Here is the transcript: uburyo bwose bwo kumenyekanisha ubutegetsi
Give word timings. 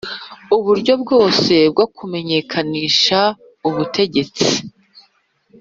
uburyo 0.57 0.93
bwose 1.01 1.53
bwo 1.73 1.85
kumenyekanisha 1.95 3.19
ubutegetsi 3.67 4.49